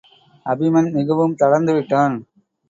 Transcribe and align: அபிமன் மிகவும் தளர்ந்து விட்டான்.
அபிமன் 0.45 0.89
மிகவும் 0.91 1.35
தளர்ந்து 1.35 1.73
விட்டான். 1.73 2.17